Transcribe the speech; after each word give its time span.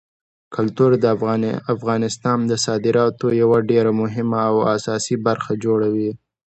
کلتور 0.55 0.91
د 0.99 1.05
افغانستان 1.75 2.39
د 2.51 2.53
صادراتو 2.65 3.25
یوه 3.41 3.57
ډېره 3.71 3.91
مهمه 4.01 4.39
او 4.49 4.55
اساسي 4.75 5.15
برخه 5.27 5.51
جوړوي. 5.65 6.11